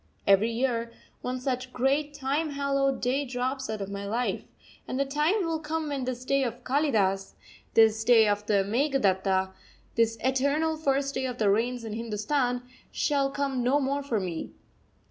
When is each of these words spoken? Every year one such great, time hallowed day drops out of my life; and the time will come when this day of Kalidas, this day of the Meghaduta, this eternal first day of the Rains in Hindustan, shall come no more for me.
Every 0.25 0.49
year 0.49 0.91
one 1.21 1.39
such 1.39 1.71
great, 1.71 2.11
time 2.15 2.49
hallowed 2.49 3.01
day 3.01 3.23
drops 3.23 3.69
out 3.69 3.81
of 3.81 3.91
my 3.91 4.03
life; 4.07 4.45
and 4.87 4.99
the 4.99 5.05
time 5.05 5.45
will 5.45 5.59
come 5.59 5.89
when 5.89 6.05
this 6.05 6.25
day 6.25 6.41
of 6.43 6.63
Kalidas, 6.63 7.35
this 7.75 8.03
day 8.03 8.27
of 8.27 8.43
the 8.47 8.63
Meghaduta, 8.65 9.51
this 9.93 10.17
eternal 10.23 10.75
first 10.75 11.13
day 11.13 11.27
of 11.27 11.37
the 11.37 11.51
Rains 11.51 11.83
in 11.83 11.93
Hindustan, 11.93 12.63
shall 12.91 13.29
come 13.29 13.61
no 13.61 13.79
more 13.79 14.01
for 14.01 14.19
me. 14.19 14.49